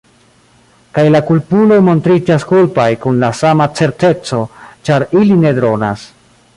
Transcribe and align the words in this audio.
Kaj 0.97 1.03
la 1.15 1.19
kulpuloj 1.27 1.77
montriĝas 1.89 2.47
kulpaj 2.53 2.87
kun 3.05 3.21
la 3.25 3.31
sama 3.43 3.71
certeco 3.81 4.41
ĉar 4.89 5.11
ili 5.23 5.43
ne 5.45 5.57
dronas. 5.61 6.13